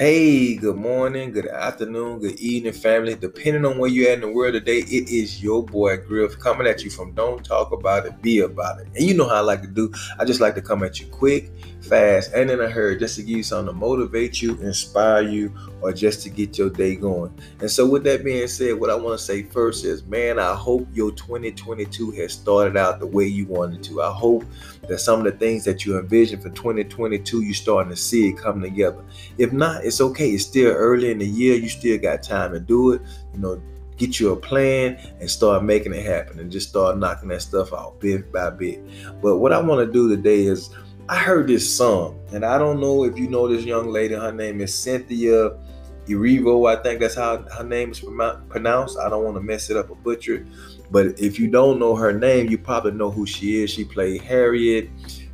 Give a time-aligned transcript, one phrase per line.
[0.00, 3.14] Hey, good morning, good afternoon, good evening, family.
[3.14, 6.66] Depending on where you're at in the world today, it is your boy Griff coming
[6.66, 8.86] at you from Don't Talk About It, Be About It.
[8.96, 9.92] And you know how I like to do.
[10.18, 11.52] I just like to come at you quick,
[11.82, 15.52] fast, and in a hurry just to give you something to motivate you, inspire you,
[15.82, 17.32] or just to get your day going.
[17.60, 20.54] And so, with that being said, what I want to say first is, man, I
[20.54, 24.00] hope your 2022 has started out the way you wanted to.
[24.00, 24.46] I hope
[24.88, 28.38] that some of the things that you envisioned for 2022, you're starting to see it
[28.38, 29.04] come together.
[29.36, 30.30] If not, it's okay.
[30.30, 31.56] It's still early in the year.
[31.56, 33.02] You still got time to do it.
[33.34, 33.60] You know,
[33.96, 37.72] get you a plan and start making it happen and just start knocking that stuff
[37.72, 38.80] out bit by bit.
[39.20, 40.70] But what I want to do today is
[41.08, 44.14] I heard this song, and I don't know if you know this young lady.
[44.14, 45.58] Her name is Cynthia
[46.06, 46.70] Erivo.
[46.70, 48.00] I think that's how her name is
[48.48, 48.96] pronounced.
[48.96, 50.46] I don't want to mess it up or butcher it.
[50.92, 53.70] But if you don't know her name, you probably know who she is.
[53.70, 54.88] She played Harriet.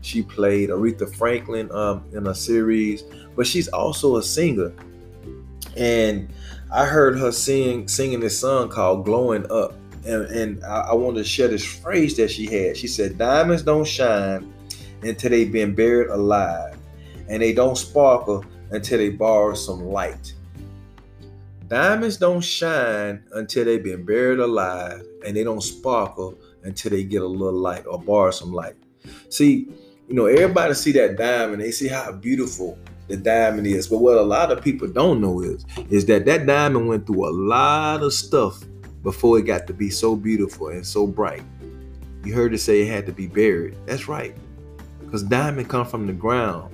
[0.07, 3.03] She played Aretha Franklin um, in a series,
[3.35, 4.73] but she's also a singer.
[5.77, 6.29] And
[6.73, 9.75] I heard her sing singing this song called "Glowing Up,"
[10.07, 12.77] and, and I, I want to share this phrase that she had.
[12.77, 14.55] She said, "Diamonds don't shine
[15.03, 16.79] until they've been buried alive,
[17.29, 20.35] and they don't sparkle until they borrow some light."
[21.67, 27.23] Diamonds don't shine until they've been buried alive, and they don't sparkle until they get
[27.23, 28.77] a little light or borrow some light.
[29.31, 29.69] See,
[30.09, 33.89] you know, everybody see that diamond, they see how beautiful the diamond is.
[33.89, 37.29] But what a lot of people don't know is, is that that diamond went through
[37.29, 38.63] a lot of stuff
[39.03, 41.43] before it got to be so beautiful and so bright.
[42.25, 43.77] You heard it say it had to be buried.
[43.87, 44.37] That's right.
[45.01, 46.73] Because diamond come from the ground.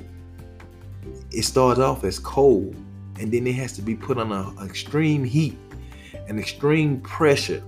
[1.30, 2.74] It starts off as cold,
[3.18, 5.58] and then it has to be put on an extreme heat
[6.28, 7.62] and extreme pressure.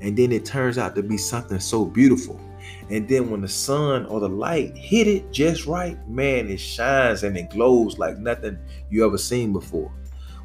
[0.00, 2.40] And then it turns out to be something so beautiful.
[2.88, 7.22] And then when the sun or the light hit it just right, man, it shines
[7.22, 8.58] and it glows like nothing
[8.90, 9.92] you ever seen before.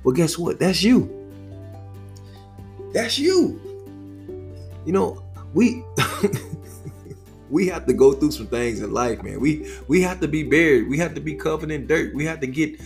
[0.04, 0.60] Well, guess what?
[0.60, 1.12] That's you.
[2.94, 3.59] That's you.
[4.86, 5.24] You know,
[5.54, 5.84] we
[7.50, 9.39] we have to go through some things in life, man.
[9.39, 10.89] We we have to be buried.
[10.89, 12.13] We have to be covered in dirt.
[12.13, 12.79] We have to get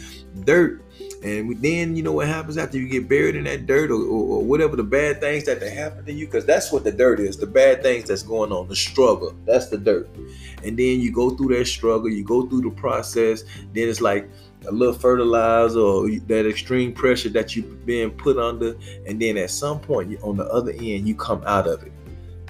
[0.45, 0.83] dirt
[1.21, 4.37] and then you know what happens after you get buried in that dirt or, or,
[4.37, 7.35] or whatever the bad things that happen to you, because that's what the dirt is.
[7.35, 9.35] The bad things that's going on, the struggle.
[9.45, 10.09] That's the dirt.
[10.63, 13.43] And then you go through that struggle, you go through the process.
[13.73, 14.29] Then it's like
[14.65, 18.75] a little fertilizer or that extreme pressure that you've been put under.
[19.05, 21.91] And then at some point, on the other end, you come out of it.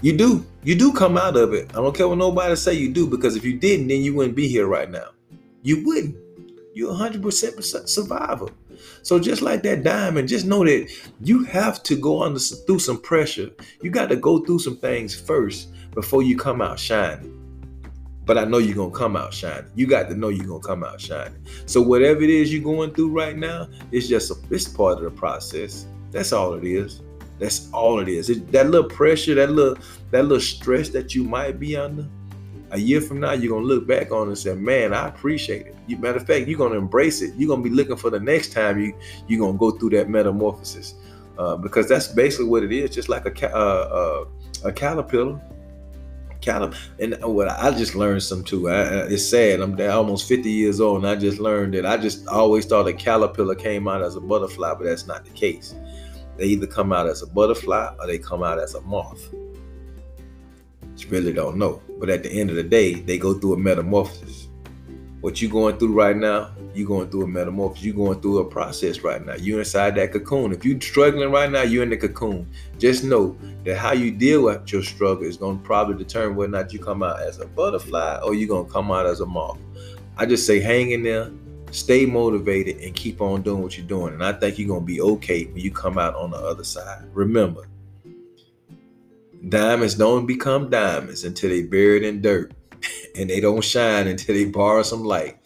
[0.02, 0.46] You do.
[0.64, 1.70] You do come out of it.
[1.72, 4.36] I don't care what nobody say you do, because if you didn't, then you wouldn't
[4.36, 5.10] be here right now.
[5.62, 6.16] You wouldn't.
[6.74, 8.48] You're 100% survivor.
[9.02, 10.90] So just like that diamond, just know that
[11.22, 13.52] you have to go under through some pressure.
[13.82, 17.36] You got to go through some things first before you come out shining.
[18.26, 19.72] But I know you're gonna come out shining.
[19.76, 21.44] You got to know you're gonna come out shining.
[21.66, 25.04] So whatever it is you're going through right now, it's just a, it's part of
[25.04, 25.88] the process.
[26.12, 27.02] That's all it is.
[27.40, 28.30] That's all it is.
[28.30, 32.08] It, that little pressure, that little that little stress that you might be under,
[32.72, 35.68] a year from now, you're gonna look back on it and say, "Man, I appreciate
[35.68, 37.34] it." You, matter of fact, you're gonna embrace it.
[37.38, 38.94] You're gonna be looking for the next time you
[39.28, 40.96] you're gonna go through that metamorphosis,
[41.38, 42.92] uh, because that's basically what it is.
[42.92, 44.26] Just like a uh,
[44.64, 45.40] uh, a caterpillar.
[46.42, 48.70] Caterpillar, and what I just learned some too.
[48.70, 49.60] I, it's sad.
[49.62, 52.94] I'm almost 50 years old, and I just learned that I just always thought a
[52.94, 55.76] caterpillar came out as a butterfly, but that's not the case.
[56.40, 59.30] They either come out as a butterfly or they come out as a moth
[60.96, 61.82] You really don't know.
[62.00, 64.48] But at the end of the day, they go through a metamorphosis.
[65.20, 67.84] What you're going through right now, you're going through a metamorphosis.
[67.84, 69.36] You're going through a process right now.
[69.36, 70.54] You're inside that cocoon.
[70.54, 72.50] If you're struggling right now, you're in the cocoon.
[72.78, 76.56] Just know that how you deal with your struggle is going to probably determine whether
[76.56, 79.20] or not you come out as a butterfly or you're going to come out as
[79.20, 79.58] a moth.
[80.18, 81.32] I just say hang in there,
[81.72, 84.14] stay motivated, and keep on doing what you're doing.
[84.14, 86.64] And I think you're going to be okay when you come out on the other
[86.64, 87.04] side.
[87.14, 87.68] Remember,
[89.48, 92.52] Diamonds don't become diamonds until they're buried in dirt,
[93.16, 95.38] and they don't shine until they borrow some light.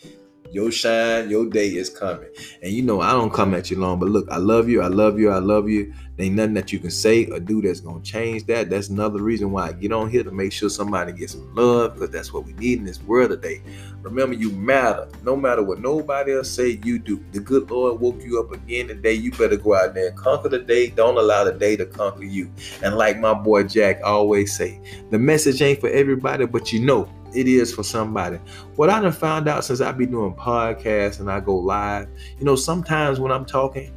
[0.53, 2.29] Your shine, your day is coming.
[2.61, 4.87] And you know, I don't come at you long, but look, I love you, I
[4.87, 5.91] love you, I love you.
[6.15, 8.69] There ain't nothing that you can say or do that's gonna change that.
[8.69, 11.95] That's another reason why I get on here to make sure somebody gets some love,
[11.95, 13.63] because that's what we need in this world today.
[14.03, 15.07] Remember, you matter.
[15.23, 17.25] No matter what nobody else say, you do.
[17.31, 19.13] The good Lord woke you up again today.
[19.13, 20.89] You better go out there and conquer the day.
[20.89, 22.51] Don't allow the day to conquer you.
[22.83, 24.79] And like my boy Jack always say,
[25.09, 28.37] the message ain't for everybody, but you know it is for somebody.
[28.75, 32.07] What I done found out since I be doing podcasts and I go live,
[32.37, 33.93] you know, sometimes when I'm talking,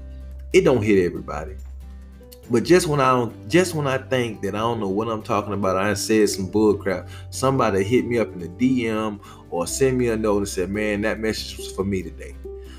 [0.52, 1.56] it don't hit everybody.
[2.48, 5.22] But just when I don't, just when I think that I don't know what I'm
[5.22, 7.08] talking about, I said some bull crap.
[7.30, 11.00] Somebody hit me up in the DM or send me a note and said, "Man,
[11.00, 12.36] that message was for me today."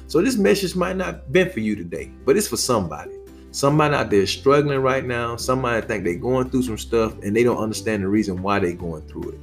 [0.08, 3.12] So this message might not been for you today, but it's for somebody.
[3.52, 5.36] Somebody out there struggling right now.
[5.36, 8.72] Somebody think they're going through some stuff and they don't understand the reason why they're
[8.72, 9.40] going through it.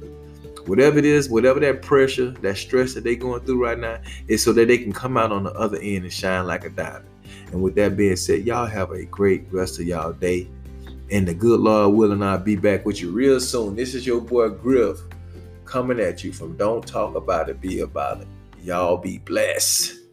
[0.65, 4.43] Whatever it is, whatever that pressure, that stress that they're going through right now, is
[4.43, 7.05] so that they can come out on the other end and shine like a diamond.
[7.51, 10.47] And with that being said, y'all have a great rest of y'all day.
[11.11, 13.75] And the good Lord willing, I'll be back with you real soon.
[13.75, 14.99] This is your boy Griff
[15.63, 18.27] coming at you from Don't Talk About It, Be About It.
[18.63, 20.04] Y'all be blessed.